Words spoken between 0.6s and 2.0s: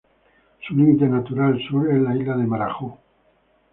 Su límite natural al sur